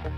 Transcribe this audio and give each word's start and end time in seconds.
Xin 0.00 0.08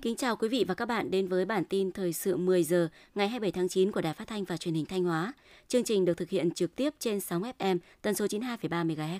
kính 0.00 0.16
chào 0.16 0.36
quý 0.36 0.48
vị 0.48 0.64
và 0.68 0.74
các 0.74 0.86
bạn 0.88 1.10
đến 1.10 1.28
với 1.28 1.44
bản 1.44 1.64
tin 1.64 1.92
thời 1.92 2.12
sự 2.12 2.36
10 2.36 2.64
giờ 2.64 2.88
ngày 3.14 3.28
27 3.28 3.52
tháng 3.52 3.68
9 3.68 3.92
của 3.92 4.00
Đài 4.00 4.14
Phát 4.14 4.28
thanh 4.28 4.44
và 4.44 4.56
Truyền 4.56 4.74
hình 4.74 4.86
Thanh 4.86 5.04
Hóa. 5.04 5.32
Chương 5.68 5.84
trình 5.84 6.04
được 6.04 6.14
thực 6.14 6.30
hiện 6.30 6.50
trực 6.50 6.76
tiếp 6.76 6.94
trên 6.98 7.20
sóng 7.20 7.42
FM 7.58 7.78
tần 8.02 8.14
số 8.14 8.26
92,3 8.26 8.86
MHz. 8.86 9.18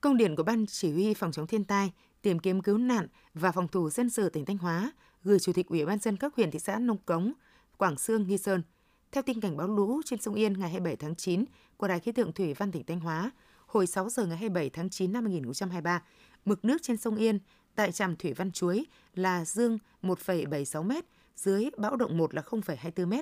Công 0.00 0.16
điện 0.16 0.36
của 0.36 0.42
Ban 0.42 0.66
Chỉ 0.66 0.92
huy 0.92 1.14
Phòng 1.14 1.32
chống 1.32 1.46
thiên 1.46 1.64
tai, 1.64 1.92
tìm 2.22 2.38
kiếm 2.38 2.62
cứu 2.62 2.78
nạn 2.78 3.06
và 3.34 3.52
phòng 3.52 3.68
thủ 3.68 3.90
dân 3.90 4.10
sự 4.10 4.28
tỉnh 4.28 4.44
Thanh 4.44 4.58
Hóa 4.58 4.92
gửi 5.24 5.38
Chủ 5.38 5.52
tịch 5.52 5.66
Ủy 5.68 5.86
ban 5.86 5.98
dân 5.98 6.16
các 6.16 6.34
huyện 6.34 6.50
thị 6.50 6.58
xã 6.58 6.78
Nông 6.78 6.98
Cống, 6.98 7.32
Quảng 7.76 7.98
Sương, 7.98 8.26
Nghi 8.28 8.38
Sơn. 8.38 8.62
Theo 9.16 9.22
tin 9.22 9.40
cảnh 9.40 9.56
báo 9.56 9.68
lũ 9.68 10.00
trên 10.04 10.20
sông 10.20 10.34
Yên 10.34 10.52
ngày 10.52 10.70
27 10.70 10.96
tháng 10.96 11.14
9 11.14 11.44
của 11.76 11.88
Đài 11.88 12.00
khí 12.00 12.12
tượng 12.12 12.32
thủy 12.32 12.54
văn 12.54 12.72
tỉnh 12.72 12.84
Thanh 12.84 13.00
Hóa, 13.00 13.30
hồi 13.66 13.86
6 13.86 14.08
giờ 14.10 14.26
ngày 14.26 14.36
27 14.36 14.70
tháng 14.70 14.90
9 14.90 15.12
năm 15.12 15.24
2023, 15.24 16.02
mực 16.44 16.64
nước 16.64 16.82
trên 16.82 16.96
sông 16.96 17.16
Yên 17.16 17.38
tại 17.74 17.92
trạm 17.92 18.16
thủy 18.16 18.32
văn 18.32 18.52
Chuối 18.52 18.86
là 19.14 19.44
dương 19.44 19.78
1,76 20.02 20.82
m, 20.82 20.92
dưới 21.36 21.70
bão 21.78 21.96
động 21.96 22.18
1 22.18 22.34
là 22.34 22.42
0,24 22.42 23.06
m. 23.06 23.20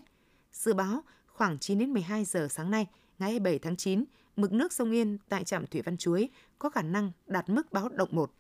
Dự 0.53 0.75
báo 0.75 1.03
khoảng 1.27 1.59
9 1.59 1.79
đến 1.79 1.93
12 1.93 2.25
giờ 2.25 2.49
sáng 2.51 2.71
nay, 2.71 2.87
ngày 3.19 3.31
27 3.31 3.59
tháng 3.59 3.77
9, 3.77 4.05
mực 4.37 4.53
nước 4.53 4.73
sông 4.73 4.91
Yên 4.91 5.19
tại 5.29 5.45
trạm 5.45 5.67
thủy 5.67 5.83
văn 5.83 5.97
Chuối 5.97 6.29
có 6.59 6.71
khả 6.71 6.83
năng 6.83 7.13
đạt 7.27 7.49
mức 7.49 7.73
báo 7.73 7.89
động 7.89 8.09
1. 8.13 8.33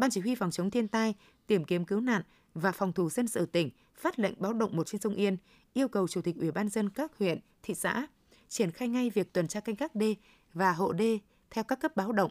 Ban 0.00 0.10
chỉ 0.10 0.20
huy 0.20 0.34
phòng 0.34 0.50
chống 0.50 0.70
thiên 0.70 0.88
tai, 0.88 1.14
tìm 1.46 1.64
kiếm 1.64 1.84
cứu 1.84 2.00
nạn 2.00 2.22
và 2.54 2.72
phòng 2.72 2.92
thủ 2.92 3.10
dân 3.10 3.28
sự 3.28 3.46
tỉnh 3.46 3.70
phát 3.94 4.18
lệnh 4.18 4.34
báo 4.38 4.52
động 4.52 4.76
một 4.76 4.86
trên 4.86 5.00
sông 5.00 5.14
Yên, 5.14 5.36
yêu 5.72 5.88
cầu 5.88 6.08
chủ 6.08 6.20
tịch 6.20 6.36
Ủy 6.36 6.50
ban 6.50 6.68
dân 6.68 6.88
các 6.88 7.18
huyện, 7.18 7.38
thị 7.62 7.74
xã 7.74 8.06
triển 8.48 8.70
khai 8.70 8.88
ngay 8.88 9.10
việc 9.10 9.32
tuần 9.32 9.48
tra 9.48 9.60
canh 9.60 9.74
gác 9.74 9.94
đê 9.94 10.14
và 10.52 10.72
hộ 10.72 10.92
đê 10.92 11.18
theo 11.50 11.64
các 11.64 11.80
cấp 11.80 11.96
báo 11.96 12.12
động, 12.12 12.30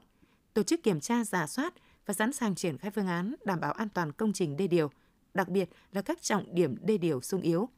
tổ 0.53 0.63
chức 0.63 0.83
kiểm 0.83 0.99
tra 0.99 1.23
giả 1.23 1.47
soát 1.47 1.73
và 2.05 2.13
sẵn 2.13 2.33
sàng 2.33 2.55
triển 2.55 2.77
khai 2.77 2.91
phương 2.91 3.07
án 3.07 3.35
đảm 3.45 3.59
bảo 3.59 3.71
an 3.71 3.89
toàn 3.89 4.11
công 4.11 4.33
trình 4.33 4.57
đê 4.57 4.67
điều, 4.67 4.91
đặc 5.33 5.49
biệt 5.49 5.69
là 5.91 6.01
các 6.01 6.21
trọng 6.21 6.55
điểm 6.55 6.75
đê 6.81 6.97
điều 6.97 7.21
sung 7.21 7.41
yếu. 7.41 7.69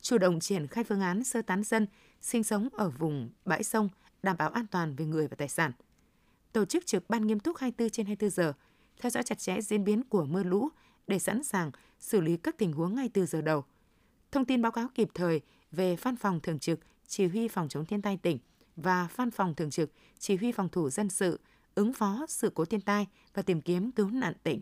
Chủ 0.00 0.18
động 0.18 0.40
triển 0.40 0.66
khai 0.66 0.84
phương 0.84 1.00
án 1.00 1.24
sơ 1.24 1.42
tán 1.42 1.64
dân 1.64 1.86
sinh 2.20 2.44
sống 2.44 2.68
ở 2.72 2.90
vùng 2.90 3.30
bãi 3.44 3.62
sông, 3.62 3.88
đảm 4.22 4.36
bảo 4.36 4.50
an 4.50 4.66
toàn 4.66 4.96
về 4.96 5.04
người 5.04 5.28
và 5.28 5.36
tài 5.36 5.48
sản. 5.48 5.72
Tổ 6.52 6.64
chức 6.64 6.86
trực 6.86 7.10
ban 7.10 7.26
nghiêm 7.26 7.40
túc 7.40 7.56
24 7.56 7.90
trên 7.90 8.06
24 8.06 8.30
giờ, 8.30 8.52
theo 8.98 9.10
dõi 9.10 9.22
chặt 9.22 9.38
chẽ 9.38 9.60
diễn 9.60 9.84
biến 9.84 10.02
của 10.02 10.24
mưa 10.24 10.42
lũ 10.42 10.68
để 11.06 11.18
sẵn 11.18 11.44
sàng 11.44 11.70
xử 11.98 12.20
lý 12.20 12.36
các 12.36 12.58
tình 12.58 12.72
huống 12.72 12.94
ngay 12.94 13.08
từ 13.08 13.26
giờ 13.26 13.40
đầu. 13.40 13.64
Thông 14.32 14.44
tin 14.44 14.62
báo 14.62 14.72
cáo 14.72 14.88
kịp 14.94 15.08
thời 15.14 15.40
về 15.72 15.96
văn 15.96 16.16
phòng 16.16 16.40
thường 16.40 16.58
trực 16.58 16.80
chỉ 17.06 17.26
huy 17.26 17.48
phòng 17.48 17.68
chống 17.68 17.84
thiên 17.84 18.02
tai 18.02 18.16
tỉnh 18.16 18.38
và 18.76 19.08
văn 19.16 19.30
phòng 19.30 19.54
thường 19.54 19.70
trực 19.70 19.90
chỉ 20.18 20.36
huy 20.36 20.52
phòng 20.52 20.68
thủ 20.68 20.90
dân 20.90 21.08
sự 21.08 21.40
ứng 21.74 21.92
phó 21.92 22.26
sự 22.28 22.50
cố 22.54 22.64
thiên 22.64 22.80
tai 22.80 23.06
và 23.34 23.42
tìm 23.42 23.60
kiếm 23.60 23.92
cứu 23.92 24.10
nạn 24.10 24.32
tỉnh. 24.42 24.60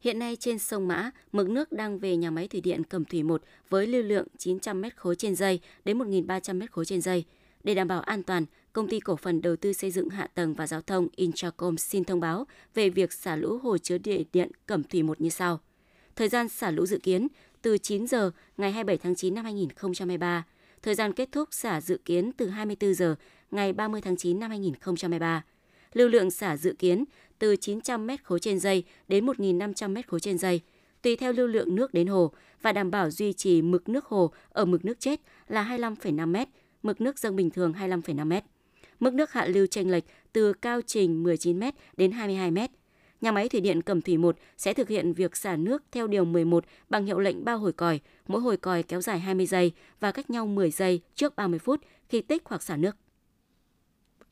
Hiện 0.00 0.18
nay 0.18 0.36
trên 0.36 0.58
sông 0.58 0.88
Mã, 0.88 1.10
mực 1.32 1.48
nước 1.48 1.72
đang 1.72 1.98
về 1.98 2.16
nhà 2.16 2.30
máy 2.30 2.48
thủy 2.48 2.60
điện 2.60 2.84
Cẩm 2.84 3.04
Thủy 3.04 3.22
1 3.22 3.42
với 3.68 3.86
lưu 3.86 4.02
lượng 4.02 4.26
900 4.38 4.80
m 4.80 4.84
khối 4.96 5.16
trên 5.16 5.34
giây 5.34 5.60
đến 5.84 5.98
1.300 5.98 6.58
m 6.58 6.66
khối 6.70 6.84
trên 6.84 7.00
giây. 7.00 7.24
Để 7.64 7.74
đảm 7.74 7.88
bảo 7.88 8.00
an 8.00 8.22
toàn, 8.22 8.44
Công 8.74 8.88
ty 8.88 9.00
cổ 9.00 9.16
phần 9.16 9.42
đầu 9.42 9.56
tư 9.56 9.72
xây 9.72 9.90
dựng 9.90 10.08
hạ 10.08 10.28
tầng 10.34 10.54
và 10.54 10.66
giao 10.66 10.80
thông 10.80 11.08
Intracom 11.16 11.76
xin 11.76 12.04
thông 12.04 12.20
báo 12.20 12.46
về 12.74 12.90
việc 12.90 13.12
xả 13.12 13.36
lũ 13.36 13.58
hồ 13.62 13.78
chứa 13.78 13.98
địa 13.98 14.22
điện 14.32 14.50
Cẩm 14.66 14.82
Thủy 14.82 15.02
1 15.02 15.20
như 15.20 15.28
sau. 15.28 15.60
Thời 16.16 16.28
gian 16.28 16.48
xả 16.48 16.70
lũ 16.70 16.86
dự 16.86 16.98
kiến 16.98 17.28
từ 17.62 17.78
9 17.78 18.06
giờ 18.06 18.30
ngày 18.56 18.72
27 18.72 18.98
tháng 18.98 19.14
9 19.14 19.34
năm 19.34 19.44
2023. 19.44 20.44
Thời 20.82 20.94
gian 20.94 21.12
kết 21.12 21.28
thúc 21.32 21.48
xả 21.52 21.80
dự 21.80 21.98
kiến 22.04 22.32
từ 22.32 22.48
24 22.48 22.94
giờ 22.94 23.14
ngày 23.50 23.72
30 23.72 24.00
tháng 24.00 24.16
9 24.16 24.40
năm 24.40 24.50
2023 24.50 25.44
lưu 25.92 26.08
lượng 26.08 26.30
xả 26.30 26.56
dự 26.56 26.74
kiến 26.78 27.04
từ 27.38 27.56
900 27.56 28.06
m 28.06 28.10
khối 28.22 28.40
trên 28.40 28.58
giây 28.58 28.84
đến 29.08 29.26
1.500 29.26 29.94
m 29.94 30.02
khối 30.06 30.20
trên 30.20 30.38
giây, 30.38 30.60
tùy 31.02 31.16
theo 31.16 31.32
lưu 31.32 31.46
lượng 31.46 31.74
nước 31.74 31.94
đến 31.94 32.06
hồ 32.06 32.32
và 32.62 32.72
đảm 32.72 32.90
bảo 32.90 33.10
duy 33.10 33.32
trì 33.32 33.62
mực 33.62 33.88
nước 33.88 34.04
hồ 34.04 34.30
ở 34.48 34.64
mực 34.64 34.84
nước 34.84 35.00
chết 35.00 35.20
là 35.48 35.64
25,5 35.64 36.26
m, 36.26 36.50
mực 36.82 37.00
nước 37.00 37.18
dâng 37.18 37.36
bình 37.36 37.50
thường 37.50 37.72
25,5 37.72 38.40
m. 38.40 38.53
Mức 39.04 39.14
nước 39.14 39.32
hạ 39.32 39.46
lưu 39.46 39.66
chênh 39.66 39.90
lệch 39.90 40.04
từ 40.32 40.52
cao 40.52 40.80
trình 40.86 41.22
19 41.22 41.60
m 41.60 41.62
đến 41.96 42.12
22 42.12 42.50
m. 42.50 42.58
Nhà 43.20 43.32
máy 43.32 43.48
thủy 43.48 43.60
điện 43.60 43.82
Cẩm 43.82 44.00
Thủy 44.00 44.16
1 44.16 44.36
sẽ 44.56 44.74
thực 44.74 44.88
hiện 44.88 45.12
việc 45.12 45.36
xả 45.36 45.56
nước 45.56 45.82
theo 45.92 46.06
điều 46.06 46.24
11 46.24 46.64
bằng 46.88 47.06
hiệu 47.06 47.18
lệnh 47.18 47.44
bao 47.44 47.58
hồi 47.58 47.72
còi, 47.72 48.00
mỗi 48.26 48.40
hồi 48.40 48.56
còi 48.56 48.82
kéo 48.82 49.00
dài 49.00 49.20
20 49.20 49.46
giây 49.46 49.72
và 50.00 50.12
cách 50.12 50.30
nhau 50.30 50.46
10 50.46 50.70
giây 50.70 51.00
trước 51.14 51.36
30 51.36 51.58
phút 51.58 51.80
khi 52.08 52.20
tích 52.20 52.42
hoặc 52.44 52.62
xả 52.62 52.76
nước. 52.76 52.96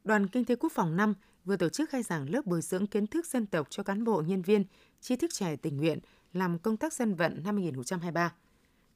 Đoàn 0.04 0.28
Kinh 0.28 0.44
tế 0.44 0.56
Quốc 0.56 0.72
phòng 0.72 0.96
5 0.96 1.14
vừa 1.44 1.56
tổ 1.56 1.68
chức 1.68 1.90
khai 1.90 2.02
giảng 2.02 2.30
lớp 2.30 2.46
bồi 2.46 2.62
dưỡng 2.62 2.86
kiến 2.86 3.06
thức 3.06 3.26
dân 3.26 3.46
tộc 3.46 3.66
cho 3.70 3.82
cán 3.82 4.04
bộ 4.04 4.22
nhân 4.26 4.42
viên, 4.42 4.64
trí 5.00 5.16
thức 5.16 5.30
trẻ 5.34 5.56
tình 5.56 5.76
nguyện 5.76 5.98
làm 6.32 6.58
công 6.58 6.76
tác 6.76 6.92
dân 6.92 7.14
vận 7.14 7.42
năm 7.44 7.56
2023. 7.56 8.34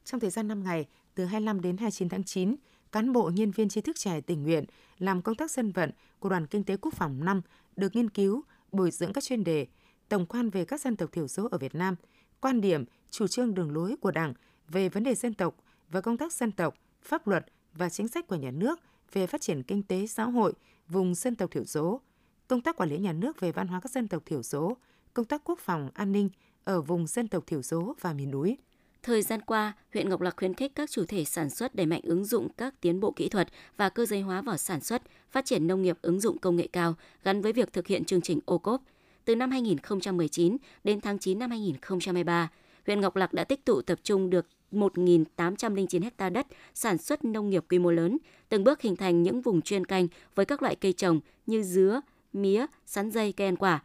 Trong 0.05 0.19
thời 0.19 0.29
gian 0.29 0.47
5 0.47 0.63
ngày, 0.63 0.85
từ 1.15 1.25
25 1.25 1.61
đến 1.61 1.77
29 1.77 2.09
tháng 2.09 2.23
9, 2.23 2.55
cán 2.97 3.13
bộ 3.13 3.31
nhân 3.33 3.51
viên 3.51 3.69
trí 3.69 3.81
thức 3.81 3.95
trẻ 3.99 4.21
tình 4.21 4.43
nguyện 4.43 4.65
làm 4.99 5.21
công 5.21 5.35
tác 5.35 5.51
dân 5.51 5.71
vận 5.71 5.91
của 6.19 6.29
Đoàn 6.29 6.47
Kinh 6.47 6.63
tế 6.63 6.77
Quốc 6.77 6.93
phòng 6.93 7.25
5 7.25 7.41
được 7.75 7.95
nghiên 7.95 8.09
cứu, 8.09 8.43
bồi 8.71 8.91
dưỡng 8.91 9.13
các 9.13 9.23
chuyên 9.23 9.43
đề, 9.43 9.67
tổng 10.09 10.25
quan 10.25 10.49
về 10.49 10.65
các 10.65 10.81
dân 10.81 10.95
tộc 10.95 11.11
thiểu 11.11 11.27
số 11.27 11.47
ở 11.51 11.57
Việt 11.57 11.75
Nam, 11.75 11.95
quan 12.41 12.61
điểm, 12.61 12.85
chủ 13.09 13.27
trương 13.27 13.53
đường 13.53 13.71
lối 13.71 13.95
của 14.01 14.11
Đảng 14.11 14.33
về 14.67 14.89
vấn 14.89 15.03
đề 15.03 15.15
dân 15.15 15.33
tộc 15.33 15.55
và 15.89 16.01
công 16.01 16.17
tác 16.17 16.33
dân 16.33 16.51
tộc, 16.51 16.75
pháp 17.01 17.27
luật 17.27 17.45
và 17.73 17.89
chính 17.89 18.07
sách 18.07 18.27
của 18.27 18.35
nhà 18.35 18.51
nước 18.51 18.79
về 19.13 19.27
phát 19.27 19.41
triển 19.41 19.63
kinh 19.63 19.83
tế 19.83 20.07
xã 20.07 20.23
hội 20.23 20.53
vùng 20.87 21.15
dân 21.15 21.35
tộc 21.35 21.51
thiểu 21.51 21.65
số, 21.65 22.01
công 22.47 22.61
tác 22.61 22.75
quản 22.75 22.89
lý 22.89 22.97
nhà 22.97 23.13
nước 23.13 23.39
về 23.39 23.51
văn 23.51 23.67
hóa 23.67 23.79
các 23.79 23.91
dân 23.91 24.07
tộc 24.07 24.23
thiểu 24.25 24.43
số, 24.43 24.77
công 25.13 25.25
tác 25.25 25.41
quốc 25.43 25.59
phòng, 25.59 25.89
an 25.93 26.11
ninh 26.11 26.29
ở 26.63 26.81
vùng 26.81 27.07
dân 27.07 27.27
tộc 27.27 27.43
thiểu 27.47 27.61
số 27.61 27.95
và 28.01 28.13
miền 28.13 28.31
núi. 28.31 28.57
Thời 29.07 29.21
gian 29.21 29.41
qua, 29.41 29.73
huyện 29.93 30.09
Ngọc 30.09 30.21
Lặc 30.21 30.33
khuyến 30.37 30.53
khích 30.53 30.75
các 30.75 30.91
chủ 30.91 31.05
thể 31.07 31.25
sản 31.25 31.49
xuất 31.49 31.75
đẩy 31.75 31.85
mạnh 31.85 32.01
ứng 32.03 32.25
dụng 32.25 32.49
các 32.57 32.81
tiến 32.81 32.99
bộ 32.99 33.11
kỹ 33.11 33.29
thuật 33.29 33.47
và 33.77 33.89
cơ 33.89 34.05
giới 34.05 34.21
hóa 34.21 34.41
vào 34.41 34.57
sản 34.57 34.81
xuất, 34.81 35.01
phát 35.31 35.45
triển 35.45 35.67
nông 35.67 35.81
nghiệp 35.81 35.97
ứng 36.01 36.19
dụng 36.19 36.37
công 36.37 36.55
nghệ 36.55 36.67
cao 36.73 36.95
gắn 37.23 37.41
với 37.41 37.53
việc 37.53 37.73
thực 37.73 37.87
hiện 37.87 38.05
chương 38.05 38.21
trình 38.21 38.39
ô 38.45 38.57
cốp. 38.57 38.81
Từ 39.25 39.35
năm 39.35 39.51
2019 39.51 40.57
đến 40.83 41.01
tháng 41.01 41.19
9 41.19 41.39
năm 41.39 41.49
2023, 41.49 42.49
huyện 42.85 43.01
Ngọc 43.01 43.15
Lặc 43.15 43.33
đã 43.33 43.43
tích 43.43 43.65
tụ 43.65 43.81
tập 43.81 43.99
trung 44.03 44.29
được 44.29 44.47
1.809 44.71 46.09
ha 46.17 46.29
đất 46.29 46.47
sản 46.73 46.97
xuất 46.97 47.25
nông 47.25 47.49
nghiệp 47.49 47.63
quy 47.69 47.79
mô 47.79 47.91
lớn, 47.91 48.17
từng 48.49 48.63
bước 48.63 48.81
hình 48.81 48.95
thành 48.95 49.23
những 49.23 49.41
vùng 49.41 49.61
chuyên 49.61 49.85
canh 49.85 50.07
với 50.35 50.45
các 50.45 50.61
loại 50.61 50.75
cây 50.75 50.93
trồng 50.93 51.19
như 51.45 51.63
dứa, 51.63 52.01
mía, 52.33 52.65
sắn 52.85 53.11
dây, 53.11 53.31
cây 53.31 53.47
ăn 53.47 53.55
quả. 53.55 53.83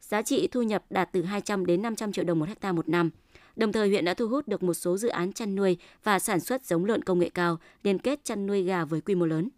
Giá 0.00 0.22
trị 0.22 0.48
thu 0.48 0.62
nhập 0.62 0.84
đạt 0.90 1.08
từ 1.12 1.22
200 1.22 1.66
đến 1.66 1.82
500 1.82 2.12
triệu 2.12 2.24
đồng 2.24 2.38
một 2.38 2.48
hecta 2.48 2.72
một 2.72 2.88
năm. 2.88 3.10
Đồng 3.56 3.72
thời 3.72 3.88
huyện 3.88 4.04
đã 4.04 4.14
thu 4.14 4.28
hút 4.28 4.48
được 4.48 4.62
một 4.62 4.74
số 4.74 4.96
dự 4.96 5.08
án 5.08 5.32
chăn 5.32 5.54
nuôi 5.54 5.76
và 6.04 6.18
sản 6.18 6.40
xuất 6.40 6.64
giống 6.64 6.84
lợn 6.84 7.02
công 7.02 7.18
nghệ 7.18 7.30
cao, 7.30 7.58
liên 7.82 7.98
kết 7.98 8.24
chăn 8.24 8.46
nuôi 8.46 8.62
gà 8.62 8.84
với 8.84 9.00
quy 9.00 9.14
mô 9.14 9.26
lớn. 9.26 9.48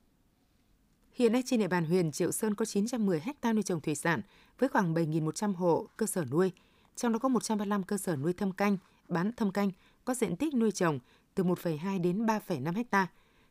Hiện 1.13 1.33
nay 1.33 1.43
trên 1.47 1.61
địa 1.61 1.69
bàn 1.69 1.85
huyện 1.85 2.13
Triệu 2.13 2.33
Sơn 2.33 2.55
có 2.55 2.65
910 2.65 3.21
hecta 3.21 3.53
nuôi 3.53 3.63
trồng 3.63 3.81
thủy 3.81 3.95
sản 3.95 4.21
với 4.59 4.69
khoảng 4.69 4.95
7.100 4.95 5.55
hộ 5.55 5.87
cơ 5.97 6.07
sở 6.07 6.25
nuôi. 6.25 6.53
Trong 6.97 7.13
đó 7.13 7.19
có 7.19 7.29
135 7.29 7.83
cơ 7.83 7.99
sở 7.99 8.17
nuôi 8.17 8.33
thâm 8.33 8.53
canh, 8.53 8.77
bán 9.09 9.33
thâm 9.33 9.53
canh 9.53 9.71
có 10.05 10.15
diện 10.15 10.37
tích 10.37 10.55
nuôi 10.55 10.73
trồng 10.73 10.99
từ 11.35 11.45
1,2 11.45 12.03
đến 12.03 12.27
3,5 12.27 12.75
hecta. 12.75 13.07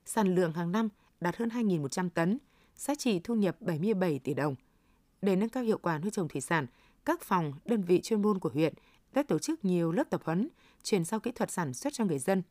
Sản 0.05 0.35
lượng 0.35 0.53
hàng 0.53 0.71
năm 0.71 0.89
đạt 1.21 1.37
hơn 1.37 1.49
2.100 1.49 2.09
tấn, 2.09 2.37
giá 2.75 2.95
trị 2.95 3.19
thu 3.23 3.35
nhập 3.35 3.55
77 3.59 4.19
tỷ 4.19 4.33
đồng. 4.33 4.55
Để 5.21 5.35
nâng 5.35 5.49
cao 5.49 5.63
hiệu 5.63 5.77
quả 5.77 5.97
nuôi 5.99 6.11
trồng 6.11 6.27
thủy 6.27 6.41
sản, 6.41 6.67
các 7.05 7.21
phòng, 7.21 7.53
đơn 7.65 7.81
vị 7.81 8.01
chuyên 8.01 8.21
môn 8.21 8.39
của 8.39 8.49
huyện 8.49 8.73
đã 9.15 9.23
tổ 9.23 9.39
chức 9.39 9.65
nhiều 9.65 9.91
lớp 9.91 10.09
tập 10.09 10.21
huấn, 10.23 10.49
chuyển 10.83 11.05
giao 11.05 11.19
kỹ 11.19 11.31
thuật 11.31 11.51
sản 11.51 11.73
xuất 11.73 11.93
cho 11.93 12.05
người 12.05 12.19
dân. 12.19 12.43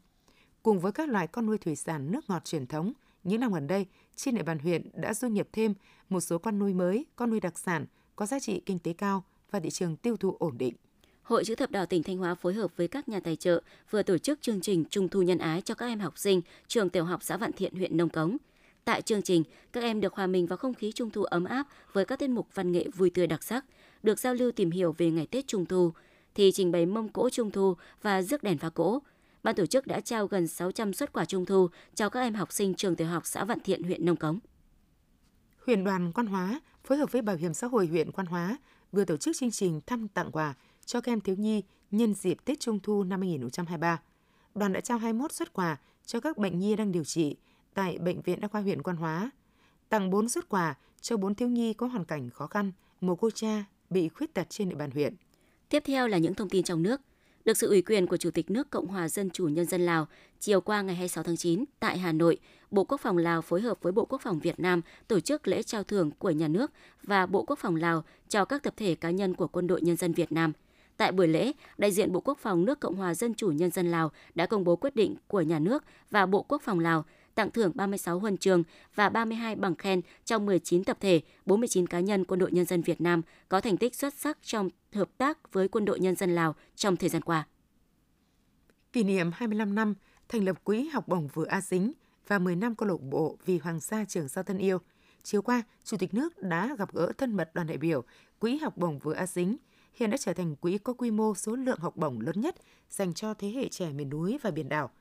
Cùng 0.62 0.80
với 0.80 0.92
các 0.92 1.08
loại 1.08 1.26
con 1.26 1.46
nuôi 1.46 1.58
thủy 1.58 1.76
sản 1.76 2.10
nước 2.10 2.24
ngọt 2.28 2.44
truyền 2.44 2.66
thống, 2.66 2.92
những 3.24 3.40
năm 3.40 3.52
gần 3.52 3.66
đây, 3.66 3.86
trên 4.16 4.34
địa 4.34 4.42
bàn 4.42 4.58
huyện 4.58 4.90
đã 4.94 5.14
du 5.14 5.28
nhập 5.28 5.48
thêm 5.52 5.74
một 6.08 6.20
số 6.20 6.38
con 6.38 6.58
nuôi 6.58 6.74
mới, 6.74 7.06
con 7.16 7.30
nuôi 7.30 7.40
đặc 7.40 7.58
sản 7.58 7.86
có 8.16 8.26
giá 8.26 8.40
trị 8.40 8.62
kinh 8.66 8.78
tế 8.78 8.92
cao 8.92 9.24
và 9.50 9.60
thị 9.60 9.70
trường 9.70 9.96
tiêu 9.96 10.16
thụ 10.16 10.36
ổn 10.38 10.58
định. 10.58 10.74
Hội 11.22 11.44
chữ 11.44 11.54
thập 11.54 11.70
đỏ 11.70 11.86
tỉnh 11.86 12.02
Thanh 12.02 12.18
Hóa 12.18 12.34
phối 12.34 12.54
hợp 12.54 12.76
với 12.76 12.88
các 12.88 13.08
nhà 13.08 13.20
tài 13.20 13.36
trợ 13.36 13.62
vừa 13.90 14.02
tổ 14.02 14.18
chức 14.18 14.42
chương 14.42 14.60
trình 14.60 14.84
Trung 14.90 15.08
thu 15.08 15.22
nhân 15.22 15.38
ái 15.38 15.60
cho 15.60 15.74
các 15.74 15.86
em 15.86 16.00
học 16.00 16.18
sinh 16.18 16.40
trường 16.68 16.90
tiểu 16.90 17.04
học 17.04 17.22
xã 17.22 17.36
Vạn 17.36 17.52
Thiện, 17.52 17.74
huyện 17.74 17.96
Nông 17.96 18.08
Cống. 18.08 18.36
Tại 18.84 19.02
chương 19.02 19.22
trình, 19.22 19.44
các 19.72 19.80
em 19.80 20.00
được 20.00 20.14
hòa 20.14 20.26
mình 20.26 20.46
vào 20.46 20.56
không 20.56 20.74
khí 20.74 20.92
trung 20.92 21.10
thu 21.10 21.24
ấm 21.24 21.44
áp 21.44 21.66
với 21.92 22.04
các 22.04 22.18
tiết 22.18 22.30
mục 22.30 22.48
văn 22.54 22.72
nghệ 22.72 22.86
vui 22.94 23.10
tươi 23.10 23.26
đặc 23.26 23.42
sắc, 23.42 23.64
được 24.02 24.18
giao 24.18 24.34
lưu 24.34 24.52
tìm 24.52 24.70
hiểu 24.70 24.94
về 24.98 25.10
ngày 25.10 25.26
Tết 25.26 25.46
Trung 25.46 25.66
thu, 25.66 25.92
thì 26.34 26.52
trình 26.52 26.72
bày 26.72 26.86
mâm 26.86 27.08
cỗ 27.08 27.30
Trung 27.30 27.50
thu 27.50 27.74
và 28.02 28.22
rước 28.22 28.42
đèn 28.42 28.58
phá 28.58 28.70
cỗ. 28.70 28.98
Ban 29.42 29.54
tổ 29.54 29.66
chức 29.66 29.86
đã 29.86 30.00
trao 30.00 30.26
gần 30.26 30.46
600 30.46 30.92
xuất 30.92 31.12
quà 31.12 31.24
Trung 31.24 31.46
thu 31.46 31.68
cho 31.94 32.08
các 32.08 32.20
em 32.20 32.34
học 32.34 32.52
sinh 32.52 32.74
trường 32.74 32.96
tiểu 32.96 33.06
học 33.06 33.26
xã 33.26 33.44
Vạn 33.44 33.60
Thiện, 33.60 33.82
huyện 33.82 34.06
Nông 34.06 34.16
Cống. 34.16 34.38
Huyện 35.66 35.84
đoàn 35.84 36.12
Quan 36.12 36.26
Hóa 36.26 36.60
phối 36.84 36.98
hợp 36.98 37.12
với 37.12 37.22
Bảo 37.22 37.36
hiểm 37.36 37.54
xã 37.54 37.66
hội 37.66 37.86
huyện 37.86 38.12
Quan 38.12 38.26
Hóa 38.26 38.58
vừa 38.92 39.04
tổ 39.04 39.16
chức 39.16 39.36
chương 39.36 39.50
trình 39.50 39.80
thăm 39.86 40.08
tặng 40.08 40.30
quà 40.32 40.54
cho 40.84 41.00
các 41.00 41.12
em 41.12 41.20
thiếu 41.20 41.36
nhi 41.36 41.62
nhân 41.90 42.14
dịp 42.14 42.44
Tết 42.44 42.60
Trung 42.60 42.80
thu 42.80 43.04
năm 43.04 43.20
2023. 43.20 44.00
Đoàn 44.54 44.72
đã 44.72 44.80
trao 44.80 44.98
21 44.98 45.32
xuất 45.32 45.52
quà 45.52 45.76
cho 46.06 46.20
các 46.20 46.38
bệnh 46.38 46.58
nhi 46.58 46.76
đang 46.76 46.92
điều 46.92 47.04
trị 47.04 47.36
tại 47.74 47.98
Bệnh 47.98 48.22
viện 48.22 48.40
Đa 48.40 48.48
khoa 48.48 48.60
huyện 48.60 48.82
Quan 48.82 48.96
Hóa, 48.96 49.30
tặng 49.88 50.10
4 50.10 50.28
xuất 50.28 50.48
quà 50.48 50.74
cho 51.00 51.16
4 51.16 51.34
thiếu 51.34 51.48
nhi 51.48 51.74
có 51.74 51.86
hoàn 51.86 52.04
cảnh 52.04 52.30
khó 52.30 52.46
khăn, 52.46 52.72
một 53.00 53.16
cô 53.20 53.30
cha 53.30 53.64
bị 53.90 54.08
khuyết 54.08 54.34
tật 54.34 54.46
trên 54.50 54.68
địa 54.68 54.76
bàn 54.76 54.90
huyện. 54.90 55.16
Tiếp 55.68 55.82
theo 55.86 56.08
là 56.08 56.18
những 56.18 56.34
thông 56.34 56.48
tin 56.48 56.62
trong 56.62 56.82
nước. 56.82 57.00
Được 57.44 57.56
sự 57.56 57.68
ủy 57.68 57.82
quyền 57.82 58.06
của 58.06 58.16
Chủ 58.16 58.30
tịch 58.30 58.50
nước 58.50 58.70
Cộng 58.70 58.86
hòa 58.86 59.08
Dân 59.08 59.30
chủ 59.30 59.48
Nhân 59.48 59.66
dân 59.66 59.86
Lào, 59.86 60.06
chiều 60.40 60.60
qua 60.60 60.82
ngày 60.82 60.94
26 60.94 61.24
tháng 61.24 61.36
9 61.36 61.64
tại 61.80 61.98
Hà 61.98 62.12
Nội, 62.12 62.38
Bộ 62.70 62.84
Quốc 62.84 63.00
phòng 63.00 63.18
Lào 63.18 63.42
phối 63.42 63.60
hợp 63.60 63.78
với 63.82 63.92
Bộ 63.92 64.04
Quốc 64.04 64.20
phòng 64.20 64.38
Việt 64.38 64.60
Nam 64.60 64.80
tổ 65.08 65.20
chức 65.20 65.48
lễ 65.48 65.62
trao 65.62 65.82
thưởng 65.82 66.10
của 66.18 66.30
nhà 66.30 66.48
nước 66.48 66.72
và 67.02 67.26
Bộ 67.26 67.44
Quốc 67.44 67.58
phòng 67.58 67.76
Lào 67.76 68.04
cho 68.28 68.44
các 68.44 68.62
tập 68.62 68.74
thể 68.76 68.94
cá 68.94 69.10
nhân 69.10 69.34
của 69.34 69.46
Quân 69.46 69.66
đội 69.66 69.80
Nhân 69.82 69.96
dân 69.96 70.12
Việt 70.12 70.32
Nam. 70.32 70.52
Tại 70.96 71.12
buổi 71.12 71.28
lễ, 71.28 71.52
đại 71.78 71.92
diện 71.92 72.12
Bộ 72.12 72.20
Quốc 72.20 72.38
phòng 72.38 72.64
nước 72.64 72.80
Cộng 72.80 72.94
hòa 72.94 73.14
Dân 73.14 73.34
chủ 73.34 73.48
Nhân 73.48 73.70
dân 73.70 73.90
Lào 73.90 74.12
đã 74.34 74.46
công 74.46 74.64
bố 74.64 74.76
quyết 74.76 74.96
định 74.96 75.16
của 75.26 75.40
nhà 75.40 75.58
nước 75.58 75.84
và 76.10 76.26
Bộ 76.26 76.42
Quốc 76.42 76.62
phòng 76.62 76.80
Lào 76.80 77.04
tặng 77.34 77.50
thưởng 77.50 77.72
36 77.74 78.18
huân 78.18 78.36
trường 78.36 78.62
và 78.94 79.08
32 79.08 79.56
bằng 79.56 79.74
khen 79.74 80.00
cho 80.24 80.38
19 80.38 80.84
tập 80.84 80.96
thể, 81.00 81.20
49 81.46 81.86
cá 81.86 82.00
nhân 82.00 82.24
Quân 82.24 82.40
đội 82.40 82.52
Nhân 82.52 82.64
dân 82.64 82.82
Việt 82.82 83.00
Nam 83.00 83.22
có 83.48 83.60
thành 83.60 83.76
tích 83.76 83.94
xuất 83.94 84.14
sắc 84.14 84.38
trong 84.42 84.68
hợp 84.92 85.08
tác 85.18 85.52
với 85.52 85.68
Quân 85.68 85.84
đội 85.84 86.00
Nhân 86.00 86.16
dân 86.16 86.34
Lào 86.34 86.54
trong 86.76 86.96
thời 86.96 87.08
gian 87.08 87.22
qua. 87.22 87.46
Kỷ 88.92 89.02
niệm 89.02 89.30
25 89.34 89.74
năm 89.74 89.94
thành 90.28 90.44
lập 90.44 90.64
Quỹ 90.64 90.88
học 90.88 91.08
bổng 91.08 91.28
vừa 91.34 91.46
A 91.46 91.60
Dính 91.60 91.92
và 92.26 92.38
10 92.38 92.56
năm 92.56 92.74
câu 92.74 92.88
lạc 92.88 93.00
bộ 93.00 93.36
vì 93.46 93.58
Hoàng 93.58 93.80
Sa 93.80 94.04
Trường 94.08 94.28
Sa 94.28 94.42
Thân 94.42 94.58
Yêu. 94.58 94.78
Chiều 95.22 95.42
qua, 95.42 95.62
Chủ 95.84 95.96
tịch 95.96 96.14
nước 96.14 96.42
đã 96.42 96.76
gặp 96.78 96.94
gỡ 96.94 97.12
thân 97.18 97.36
mật 97.36 97.54
đoàn 97.54 97.66
đại 97.66 97.78
biểu 97.78 98.04
Quỹ 98.38 98.56
học 98.56 98.76
bổng 98.76 98.98
vừa 98.98 99.14
A 99.14 99.26
Dính, 99.26 99.56
hiện 99.94 100.10
đã 100.10 100.16
trở 100.16 100.32
thành 100.32 100.56
quỹ 100.56 100.78
có 100.78 100.92
quy 100.92 101.10
mô 101.10 101.34
số 101.34 101.56
lượng 101.56 101.78
học 101.78 101.96
bổng 101.96 102.20
lớn 102.20 102.40
nhất 102.40 102.56
dành 102.90 103.14
cho 103.14 103.34
thế 103.34 103.48
hệ 103.48 103.68
trẻ 103.68 103.92
miền 103.92 104.10
núi 104.10 104.38
và 104.42 104.50
biển 104.50 104.68
đảo– 104.68 104.90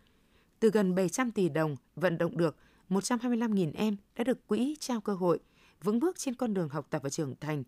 từ 0.64 0.70
gần 0.70 0.96
700 0.96 1.32
tỷ 1.32 1.50
đồng 1.50 1.76
vận 1.96 2.18
động 2.18 2.38
được, 2.38 2.56
125.000 2.90 3.72
em 3.76 3.96
đã 4.16 4.24
được 4.24 4.48
quỹ 4.48 4.76
trao 4.80 5.02
cơ 5.02 5.14
hội, 5.14 5.40
vững 5.84 6.00
bước 6.00 6.20
trên 6.20 6.36
con 6.36 6.54
đường 6.54 6.70
học 6.70 6.88
tập 6.90 7.02
và 7.04 7.10
trưởng 7.10 7.36
thành. 7.40 7.64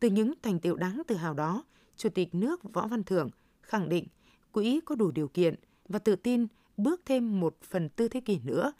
Từ 0.00 0.10
những 0.10 0.32
thành 0.42 0.60
tiệu 0.60 0.76
đáng 0.76 1.02
tự 1.06 1.14
hào 1.14 1.34
đó, 1.34 1.64
Chủ 1.96 2.08
tịch 2.08 2.34
nước 2.34 2.60
Võ 2.72 2.86
Văn 2.86 3.04
Thưởng 3.04 3.30
khẳng 3.62 3.88
định 3.88 4.06
quỹ 4.52 4.80
có 4.84 4.94
đủ 4.94 5.10
điều 5.10 5.28
kiện 5.28 5.54
và 5.88 5.98
tự 5.98 6.16
tin 6.16 6.46
bước 6.76 7.00
thêm 7.04 7.40
một 7.40 7.56
phần 7.62 7.88
tư 7.88 8.08
thế 8.08 8.20
kỷ 8.20 8.38
nữa, 8.44 8.72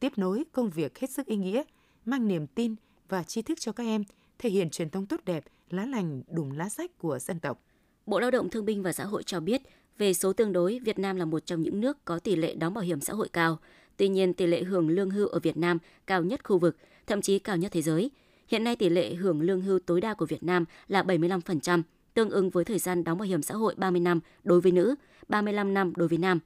tiếp 0.00 0.12
nối 0.16 0.44
công 0.52 0.70
việc 0.70 0.98
hết 0.98 1.10
sức 1.10 1.26
ý 1.26 1.36
nghĩa, 1.36 1.62
mang 2.04 2.28
niềm 2.28 2.46
tin 2.46 2.74
và 3.08 3.22
tri 3.22 3.42
thức 3.42 3.60
cho 3.60 3.72
các 3.72 3.84
em, 3.84 4.04
thể 4.38 4.50
hiện 4.50 4.70
truyền 4.70 4.90
thống 4.90 5.06
tốt 5.06 5.20
đẹp, 5.24 5.44
lá 5.70 5.86
lành 5.86 6.22
đùm 6.28 6.50
lá 6.50 6.68
sách 6.68 6.98
của 6.98 7.18
dân 7.18 7.40
tộc. 7.40 7.62
Bộ 8.06 8.20
Lao 8.20 8.30
động 8.30 8.50
Thương 8.50 8.64
binh 8.64 8.82
và 8.82 8.92
Xã 8.92 9.04
hội 9.04 9.22
cho 9.22 9.40
biết, 9.40 9.62
về 9.98 10.14
số 10.14 10.32
tương 10.32 10.52
đối, 10.52 10.78
Việt 10.78 10.98
Nam 10.98 11.16
là 11.16 11.24
một 11.24 11.46
trong 11.46 11.62
những 11.62 11.80
nước 11.80 12.04
có 12.04 12.18
tỷ 12.18 12.36
lệ 12.36 12.54
đóng 12.54 12.74
bảo 12.74 12.84
hiểm 12.84 13.00
xã 13.00 13.12
hội 13.12 13.28
cao. 13.28 13.58
Tuy 13.96 14.08
nhiên, 14.08 14.34
tỷ 14.34 14.46
lệ 14.46 14.62
hưởng 14.62 14.88
lương 14.88 15.10
hưu 15.10 15.28
ở 15.28 15.38
Việt 15.38 15.56
Nam 15.56 15.78
cao 16.06 16.22
nhất 16.22 16.44
khu 16.44 16.58
vực, 16.58 16.76
thậm 17.06 17.22
chí 17.22 17.38
cao 17.38 17.56
nhất 17.56 17.72
thế 17.72 17.82
giới. 17.82 18.10
Hiện 18.48 18.64
nay 18.64 18.76
tỷ 18.76 18.88
lệ 18.88 19.14
hưởng 19.14 19.40
lương 19.40 19.60
hưu 19.60 19.78
tối 19.78 20.00
đa 20.00 20.14
của 20.14 20.26
Việt 20.26 20.42
Nam 20.42 20.64
là 20.88 21.02
75%, 21.02 21.82
tương 22.14 22.30
ứng 22.30 22.50
với 22.50 22.64
thời 22.64 22.78
gian 22.78 23.04
đóng 23.04 23.18
bảo 23.18 23.26
hiểm 23.28 23.42
xã 23.42 23.54
hội 23.54 23.74
30 23.76 24.00
năm 24.00 24.20
đối 24.44 24.60
với 24.60 24.72
nữ, 24.72 24.94
35 25.28 25.74
năm 25.74 25.92
đối 25.96 26.08
với 26.08 26.18
nam. 26.18 26.38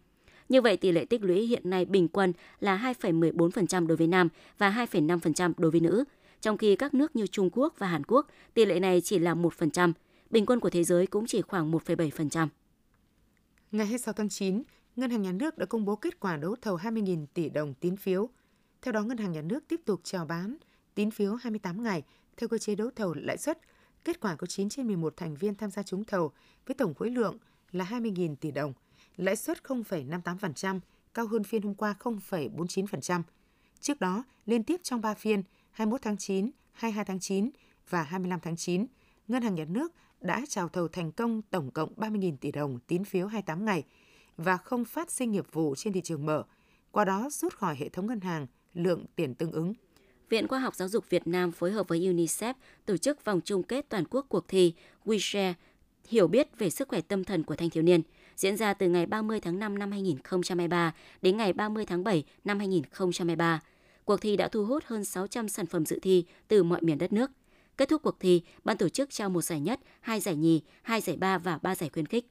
Như 0.48 0.60
vậy, 0.60 0.76
tỷ 0.76 0.92
lệ 0.92 1.04
tích 1.04 1.22
lũy 1.22 1.46
hiện 1.46 1.70
nay 1.70 1.84
bình 1.84 2.08
quân 2.08 2.32
là 2.60 2.94
2,14% 3.00 3.86
đối 3.86 3.96
với 3.96 4.06
nam 4.06 4.28
và 4.58 4.86
2,5% 4.92 5.52
đối 5.56 5.70
với 5.70 5.80
nữ, 5.80 6.04
trong 6.40 6.58
khi 6.58 6.76
các 6.76 6.94
nước 6.94 7.16
như 7.16 7.26
Trung 7.26 7.50
Quốc 7.52 7.74
và 7.78 7.86
Hàn 7.86 8.02
Quốc, 8.04 8.26
tỷ 8.54 8.64
lệ 8.64 8.80
này 8.80 9.00
chỉ 9.00 9.18
là 9.18 9.34
1%, 9.34 9.92
bình 10.30 10.46
quân 10.46 10.60
của 10.60 10.70
thế 10.70 10.84
giới 10.84 11.06
cũng 11.06 11.26
chỉ 11.26 11.42
khoảng 11.42 11.72
1,7%. 11.72 12.48
Ngày 13.72 13.86
26 13.86 14.14
tháng 14.14 14.28
9, 14.28 14.62
Ngân 14.96 15.10
hàng 15.10 15.22
Nhà 15.22 15.32
nước 15.32 15.58
đã 15.58 15.66
công 15.66 15.84
bố 15.84 15.96
kết 15.96 16.20
quả 16.20 16.36
đấu 16.36 16.56
thầu 16.62 16.76
20.000 16.76 17.26
tỷ 17.34 17.48
đồng 17.48 17.74
tín 17.74 17.96
phiếu. 17.96 18.28
Theo 18.82 18.92
đó, 18.92 19.02
Ngân 19.02 19.18
hàng 19.18 19.32
Nhà 19.32 19.42
nước 19.42 19.68
tiếp 19.68 19.80
tục 19.84 20.00
chào 20.04 20.24
bán 20.24 20.56
tín 20.94 21.10
phiếu 21.10 21.34
28 21.34 21.82
ngày 21.82 22.02
theo 22.36 22.48
cơ 22.48 22.58
chế 22.58 22.74
đấu 22.74 22.90
thầu 22.96 23.14
lãi 23.14 23.38
suất. 23.38 23.58
Kết 24.04 24.20
quả 24.20 24.36
có 24.36 24.46
9 24.46 24.68
trên 24.68 24.86
11 24.86 25.16
thành 25.16 25.34
viên 25.34 25.54
tham 25.54 25.70
gia 25.70 25.82
trúng 25.82 26.04
thầu 26.04 26.32
với 26.66 26.74
tổng 26.74 26.94
khối 26.94 27.10
lượng 27.10 27.38
là 27.72 27.84
20.000 27.84 28.36
tỷ 28.36 28.50
đồng, 28.50 28.72
lãi 29.16 29.36
suất 29.36 29.58
0,58%, 29.62 30.80
cao 31.14 31.26
hơn 31.26 31.44
phiên 31.44 31.62
hôm 31.62 31.74
qua 31.74 31.94
0,49%. 32.00 33.22
Trước 33.80 34.00
đó, 34.00 34.24
liên 34.46 34.62
tiếp 34.62 34.80
trong 34.82 35.00
3 35.00 35.14
phiên 35.14 35.42
21 35.70 36.02
tháng 36.02 36.16
9, 36.16 36.50
22 36.72 37.04
tháng 37.04 37.20
9 37.20 37.50
và 37.90 38.02
25 38.02 38.40
tháng 38.40 38.56
9, 38.56 38.86
Ngân 39.28 39.42
hàng 39.42 39.54
Nhà 39.54 39.64
nước 39.64 39.92
đã 40.20 40.42
chào 40.48 40.68
thầu 40.68 40.88
thành 40.88 41.12
công 41.12 41.42
tổng 41.42 41.70
cộng 41.70 41.94
30.000 41.96 42.36
tỷ 42.36 42.52
đồng 42.52 42.78
tín 42.86 43.04
phiếu 43.04 43.26
28 43.26 43.64
ngày 43.64 43.84
và 44.36 44.56
không 44.56 44.84
phát 44.84 45.10
sinh 45.10 45.32
nghiệp 45.32 45.44
vụ 45.52 45.74
trên 45.74 45.92
thị 45.92 46.00
trường 46.00 46.26
mở, 46.26 46.44
qua 46.90 47.04
đó 47.04 47.28
rút 47.30 47.54
khỏi 47.54 47.76
hệ 47.76 47.88
thống 47.88 48.06
ngân 48.06 48.20
hàng 48.20 48.46
lượng 48.74 49.04
tiền 49.16 49.34
tương 49.34 49.52
ứng. 49.52 49.72
Viện 50.28 50.48
Khoa 50.48 50.58
học 50.58 50.74
Giáo 50.74 50.88
dục 50.88 51.04
Việt 51.10 51.26
Nam 51.26 51.52
phối 51.52 51.72
hợp 51.72 51.88
với 51.88 52.00
UNICEF 52.00 52.54
tổ 52.86 52.96
chức 52.96 53.24
vòng 53.24 53.40
chung 53.44 53.62
kết 53.62 53.86
toàn 53.88 54.04
quốc 54.10 54.26
cuộc 54.28 54.48
thi 54.48 54.74
WeShare 55.04 55.54
hiểu 56.08 56.28
biết 56.28 56.58
về 56.58 56.70
sức 56.70 56.88
khỏe 56.88 57.00
tâm 57.00 57.24
thần 57.24 57.44
của 57.44 57.56
thanh 57.56 57.70
thiếu 57.70 57.82
niên, 57.82 58.02
diễn 58.36 58.56
ra 58.56 58.74
từ 58.74 58.88
ngày 58.88 59.06
30 59.06 59.40
tháng 59.40 59.58
5 59.58 59.78
năm 59.78 59.90
2023 59.90 60.94
đến 61.22 61.36
ngày 61.36 61.52
30 61.52 61.86
tháng 61.86 62.04
7 62.04 62.24
năm 62.44 62.58
2023. 62.58 63.60
Cuộc 64.04 64.20
thi 64.20 64.36
đã 64.36 64.48
thu 64.48 64.64
hút 64.64 64.84
hơn 64.86 65.04
600 65.04 65.48
sản 65.48 65.66
phẩm 65.66 65.86
dự 65.86 65.98
thi 66.02 66.24
từ 66.48 66.62
mọi 66.62 66.82
miền 66.82 66.98
đất 66.98 67.12
nước– 67.12 67.30
Kết 67.78 67.88
thúc 67.88 68.02
cuộc 68.02 68.20
thi, 68.20 68.42
ban 68.64 68.76
tổ 68.76 68.88
chức 68.88 69.10
trao 69.10 69.30
một 69.30 69.42
giải 69.42 69.60
nhất, 69.60 69.80
hai 70.00 70.20
giải 70.20 70.36
nhì, 70.36 70.62
hai 70.82 71.00
giải 71.00 71.16
ba 71.16 71.38
và 71.38 71.58
ba 71.62 71.74
giải 71.74 71.90
khuyến 71.92 72.06
khích. 72.06 72.26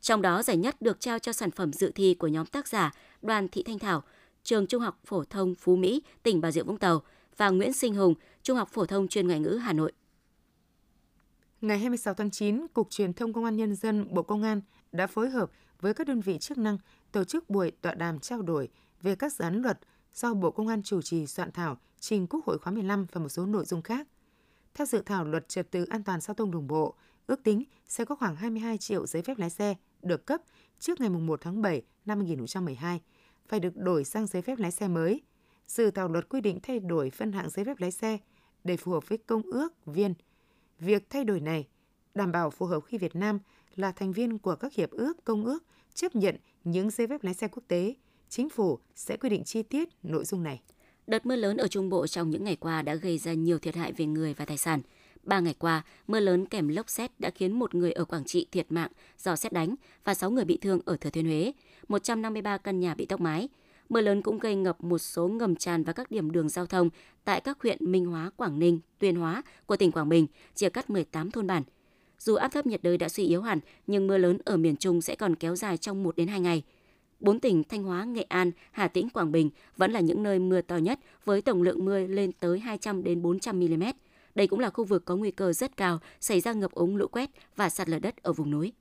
Trong 0.00 0.22
đó, 0.22 0.42
giải 0.42 0.56
nhất 0.56 0.82
được 0.82 1.00
trao 1.00 1.18
cho 1.18 1.32
sản 1.32 1.50
phẩm 1.50 1.72
dự 1.72 1.92
thi 1.94 2.14
của 2.14 2.26
nhóm 2.26 2.46
tác 2.46 2.68
giả 2.68 2.92
Đoàn 3.22 3.48
Thị 3.48 3.62
Thanh 3.62 3.78
Thảo, 3.78 4.02
trường 4.42 4.66
Trung 4.66 4.82
học 4.82 5.00
phổ 5.04 5.24
thông 5.24 5.54
Phú 5.54 5.76
Mỹ, 5.76 6.02
tỉnh 6.22 6.40
Bà 6.40 6.50
Rịa 6.50 6.62
Vũng 6.62 6.78
Tàu 6.78 7.02
và 7.36 7.50
Nguyễn 7.50 7.72
Sinh 7.72 7.94
Hùng, 7.94 8.14
Trung 8.42 8.56
học 8.56 8.68
phổ 8.72 8.86
thông 8.86 9.08
chuyên 9.08 9.26
ngoại 9.26 9.40
ngữ 9.40 9.58
Hà 9.62 9.72
Nội. 9.72 9.92
Ngày 11.60 11.78
26 11.78 12.14
tháng 12.14 12.30
9, 12.30 12.66
Cục 12.74 12.90
Truyền 12.90 13.12
thông 13.12 13.32
Công 13.32 13.44
an 13.44 13.56
Nhân 13.56 13.74
dân 13.74 14.14
Bộ 14.14 14.22
Công 14.22 14.42
an 14.42 14.60
đã 14.92 15.06
phối 15.06 15.30
hợp 15.30 15.50
với 15.80 15.94
các 15.94 16.06
đơn 16.06 16.20
vị 16.20 16.38
chức 16.38 16.58
năng 16.58 16.78
tổ 17.12 17.24
chức 17.24 17.50
buổi 17.50 17.70
tọa 17.70 17.94
đàm 17.94 18.20
trao 18.20 18.42
đổi 18.42 18.68
về 19.02 19.14
các 19.14 19.32
dự 19.32 19.42
án 19.44 19.62
luật 19.62 19.78
do 20.14 20.34
Bộ 20.34 20.50
Công 20.50 20.68
an 20.68 20.82
chủ 20.82 21.02
trì 21.02 21.26
soạn 21.26 21.52
thảo 21.52 21.78
trình 22.00 22.26
Quốc 22.26 22.44
hội 22.46 22.58
khóa 22.58 22.72
15 22.72 23.06
và 23.12 23.20
một 23.20 23.28
số 23.28 23.46
nội 23.46 23.64
dung 23.64 23.82
khác. 23.82 24.06
Theo 24.76 24.86
dự 24.86 25.02
thảo 25.06 25.24
luật 25.24 25.48
trật 25.48 25.70
tự 25.70 25.84
an 25.84 26.02
toàn 26.02 26.20
giao 26.20 26.34
thông 26.34 26.50
đường 26.50 26.66
bộ, 26.66 26.94
ước 27.26 27.42
tính 27.42 27.64
sẽ 27.88 28.04
có 28.04 28.14
khoảng 28.14 28.36
22 28.36 28.78
triệu 28.78 29.06
giấy 29.06 29.22
phép 29.22 29.38
lái 29.38 29.50
xe 29.50 29.74
được 30.02 30.26
cấp 30.26 30.42
trước 30.78 31.00
ngày 31.00 31.10
1 31.10 31.40
tháng 31.40 31.62
7 31.62 31.82
năm 32.06 32.18
2012, 32.18 33.00
phải 33.48 33.60
được 33.60 33.76
đổi 33.76 34.04
sang 34.04 34.26
giấy 34.26 34.42
phép 34.42 34.58
lái 34.58 34.70
xe 34.70 34.88
mới. 34.88 35.22
Dự 35.66 35.90
thảo 35.90 36.08
luật 36.08 36.28
quy 36.28 36.40
định 36.40 36.58
thay 36.62 36.80
đổi 36.80 37.10
phân 37.10 37.32
hạng 37.32 37.50
giấy 37.50 37.64
phép 37.64 37.80
lái 37.80 37.90
xe 37.90 38.18
để 38.64 38.76
phù 38.76 38.92
hợp 38.92 39.08
với 39.08 39.18
công 39.18 39.42
ước 39.42 39.86
viên. 39.86 40.14
Việc 40.78 41.10
thay 41.10 41.24
đổi 41.24 41.40
này 41.40 41.68
đảm 42.14 42.32
bảo 42.32 42.50
phù 42.50 42.66
hợp 42.66 42.80
khi 42.80 42.98
Việt 42.98 43.16
Nam 43.16 43.38
là 43.76 43.92
thành 43.92 44.12
viên 44.12 44.38
của 44.38 44.56
các 44.56 44.74
hiệp 44.74 44.90
ước, 44.90 45.24
công 45.24 45.44
ước 45.44 45.64
chấp 45.94 46.16
nhận 46.16 46.36
những 46.64 46.90
giấy 46.90 47.06
phép 47.06 47.24
lái 47.24 47.34
xe 47.34 47.48
quốc 47.48 47.62
tế. 47.68 47.94
Chính 48.28 48.48
phủ 48.48 48.78
sẽ 48.94 49.16
quy 49.16 49.28
định 49.28 49.44
chi 49.44 49.62
tiết 49.62 49.88
nội 50.02 50.24
dung 50.24 50.42
này. 50.42 50.62
Đợt 51.06 51.26
mưa 51.26 51.36
lớn 51.36 51.56
ở 51.56 51.68
Trung 51.68 51.88
Bộ 51.88 52.06
trong 52.06 52.30
những 52.30 52.44
ngày 52.44 52.56
qua 52.56 52.82
đã 52.82 52.94
gây 52.94 53.18
ra 53.18 53.32
nhiều 53.32 53.58
thiệt 53.58 53.74
hại 53.74 53.92
về 53.92 54.06
người 54.06 54.34
và 54.34 54.44
tài 54.44 54.56
sản. 54.56 54.80
Ba 55.22 55.40
ngày 55.40 55.54
qua, 55.58 55.82
mưa 56.06 56.20
lớn 56.20 56.46
kèm 56.46 56.68
lốc 56.68 56.90
xét 56.90 57.10
đã 57.18 57.30
khiến 57.30 57.52
một 57.52 57.74
người 57.74 57.92
ở 57.92 58.04
Quảng 58.04 58.24
Trị 58.24 58.46
thiệt 58.52 58.66
mạng 58.72 58.90
do 59.18 59.36
xét 59.36 59.52
đánh 59.52 59.74
và 60.04 60.14
6 60.14 60.30
người 60.30 60.44
bị 60.44 60.56
thương 60.56 60.80
ở 60.84 60.96
Thừa 60.96 61.10
Thiên 61.10 61.24
Huế. 61.24 61.52
153 61.88 62.58
căn 62.58 62.80
nhà 62.80 62.94
bị 62.94 63.06
tốc 63.06 63.20
mái. 63.20 63.48
Mưa 63.88 64.00
lớn 64.00 64.22
cũng 64.22 64.38
gây 64.38 64.54
ngập 64.54 64.84
một 64.84 64.98
số 64.98 65.28
ngầm 65.28 65.56
tràn 65.56 65.84
và 65.84 65.92
các 65.92 66.10
điểm 66.10 66.30
đường 66.30 66.48
giao 66.48 66.66
thông 66.66 66.90
tại 67.24 67.40
các 67.40 67.62
huyện 67.62 67.92
Minh 67.92 68.06
Hóa, 68.06 68.30
Quảng 68.36 68.58
Ninh, 68.58 68.80
Tuyên 68.98 69.16
Hóa 69.16 69.42
của 69.66 69.76
tỉnh 69.76 69.92
Quảng 69.92 70.08
Bình, 70.08 70.26
chia 70.54 70.68
cắt 70.68 70.90
18 70.90 71.30
thôn 71.30 71.46
bản. 71.46 71.62
Dù 72.18 72.34
áp 72.34 72.48
thấp 72.48 72.66
nhiệt 72.66 72.82
đới 72.82 72.98
đã 72.98 73.08
suy 73.08 73.26
yếu 73.26 73.42
hẳn, 73.42 73.60
nhưng 73.86 74.06
mưa 74.06 74.18
lớn 74.18 74.38
ở 74.44 74.56
miền 74.56 74.76
Trung 74.76 75.00
sẽ 75.00 75.14
còn 75.14 75.34
kéo 75.34 75.56
dài 75.56 75.76
trong 75.76 76.02
1 76.02 76.16
đến 76.16 76.28
2 76.28 76.40
ngày– 76.40 76.62
Bốn 77.20 77.40
tỉnh 77.40 77.64
Thanh 77.64 77.82
Hóa, 77.82 78.04
Nghệ 78.04 78.22
An, 78.22 78.50
Hà 78.70 78.88
Tĩnh, 78.88 79.08
Quảng 79.08 79.32
Bình 79.32 79.50
vẫn 79.76 79.92
là 79.92 80.00
những 80.00 80.22
nơi 80.22 80.38
mưa 80.38 80.60
to 80.60 80.76
nhất 80.76 81.00
với 81.24 81.42
tổng 81.42 81.62
lượng 81.62 81.84
mưa 81.84 81.98
lên 81.98 82.32
tới 82.32 82.58
200 82.58 83.04
đến 83.04 83.22
400 83.22 83.60
mm. 83.60 83.82
Đây 84.34 84.46
cũng 84.46 84.60
là 84.60 84.70
khu 84.70 84.84
vực 84.84 85.04
có 85.04 85.16
nguy 85.16 85.30
cơ 85.30 85.52
rất 85.52 85.76
cao 85.76 85.98
xảy 86.20 86.40
ra 86.40 86.52
ngập 86.52 86.72
úng 86.72 86.96
lũ 86.96 87.06
quét 87.08 87.30
và 87.56 87.68
sạt 87.68 87.88
lở 87.88 87.98
đất 87.98 88.22
ở 88.22 88.32
vùng 88.32 88.50
núi. 88.50 88.72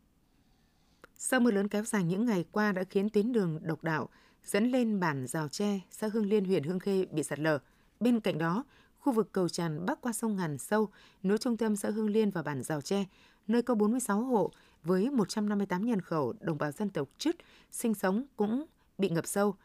Sau 1.17 1.39
mưa 1.39 1.51
lớn 1.51 1.67
kéo 1.67 1.83
dài 1.83 2.03
những 2.03 2.25
ngày 2.25 2.45
qua 2.51 2.71
đã 2.71 2.83
khiến 2.83 3.09
tuyến 3.09 3.31
đường 3.31 3.59
độc 3.61 3.83
đạo 3.83 4.09
dẫn 4.43 4.71
lên 4.71 4.99
bản 4.99 5.27
Rào 5.27 5.47
Tre, 5.47 5.79
xã 5.91 6.07
Hương 6.13 6.25
Liên, 6.25 6.45
huyện 6.45 6.63
Hương 6.63 6.79
Khê 6.79 7.05
bị 7.05 7.23
sạt 7.23 7.39
lở. 7.39 7.59
Bên 7.99 8.19
cạnh 8.19 8.37
đó, 8.37 8.63
khu 8.99 9.13
vực 9.13 9.31
cầu 9.31 9.49
tràn 9.49 9.85
bắc 9.85 10.01
qua 10.01 10.13
sông 10.13 10.35
Ngàn 10.35 10.57
Sâu, 10.57 10.89
nối 11.23 11.37
trung 11.37 11.57
tâm 11.57 11.75
xã 11.75 11.89
Hương 11.89 12.09
Liên 12.09 12.29
và 12.29 12.41
bản 12.41 12.63
Rào 12.63 12.81
Tre, 12.81 13.05
nơi 13.47 13.61
có 13.61 13.75
46 13.75 14.21
hộ 14.21 14.51
với 14.85 15.09
158 15.09 15.85
nhân 15.85 16.01
khẩu 16.01 16.33
đồng 16.39 16.57
bào 16.57 16.71
dân 16.71 16.89
tộc 16.89 17.09
Chứt 17.17 17.35
sinh 17.71 17.93
sống 17.93 18.25
cũng 18.35 18.65
bị 18.97 19.09
ngập 19.09 19.27
sâu, 19.27 19.55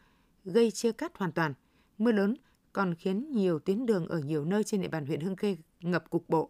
gây 0.45 0.71
chia 0.71 0.91
cắt 0.91 1.17
hoàn 1.17 1.31
toàn. 1.31 1.53
Mưa 1.97 2.11
lớn 2.11 2.35
còn 2.73 2.95
khiến 2.95 3.31
nhiều 3.31 3.59
tuyến 3.59 3.85
đường 3.85 4.07
ở 4.07 4.19
nhiều 4.19 4.45
nơi 4.45 4.63
trên 4.63 4.81
địa 4.81 4.87
bàn 4.87 5.05
huyện 5.05 5.21
Hương 5.21 5.35
Khê 5.35 5.57
ngập 5.81 6.09
cục 6.09 6.29
bộ. 6.29 6.49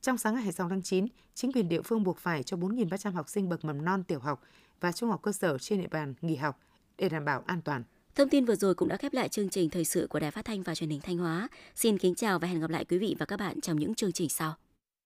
Trong 0.00 0.18
sáng 0.18 0.34
ngày 0.34 0.42
26 0.42 0.68
tháng 0.68 0.82
9, 0.82 1.06
chính 1.34 1.52
quyền 1.52 1.68
địa 1.68 1.82
phương 1.82 2.02
buộc 2.02 2.18
phải 2.18 2.42
cho 2.42 2.56
4.300 2.56 3.12
học 3.12 3.28
sinh 3.28 3.48
bậc 3.48 3.64
mầm 3.64 3.84
non 3.84 4.04
tiểu 4.04 4.18
học 4.20 4.42
và 4.80 4.92
trung 4.92 5.10
học 5.10 5.22
cơ 5.22 5.32
sở 5.32 5.58
trên 5.58 5.80
địa 5.80 5.88
bàn 5.88 6.14
nghỉ 6.20 6.36
học 6.36 6.60
để 6.98 7.08
đảm 7.08 7.24
bảo 7.24 7.42
an 7.46 7.62
toàn. 7.62 7.82
Thông 8.14 8.28
tin 8.28 8.44
vừa 8.44 8.56
rồi 8.56 8.74
cũng 8.74 8.88
đã 8.88 8.96
khép 8.96 9.12
lại 9.12 9.28
chương 9.28 9.48
trình 9.48 9.70
thời 9.70 9.84
sự 9.84 10.06
của 10.10 10.20
Đài 10.20 10.30
Phát 10.30 10.44
thanh 10.44 10.62
và 10.62 10.74
Truyền 10.74 10.90
hình 10.90 11.00
Thanh 11.00 11.18
Hóa. 11.18 11.48
Xin 11.74 11.98
kính 11.98 12.14
chào 12.14 12.38
và 12.38 12.48
hẹn 12.48 12.60
gặp 12.60 12.70
lại 12.70 12.84
quý 12.84 12.98
vị 12.98 13.16
và 13.18 13.26
các 13.26 13.40
bạn 13.40 13.60
trong 13.60 13.76
những 13.76 13.94
chương 13.94 14.12
trình 14.12 14.28
sau. 14.28 14.54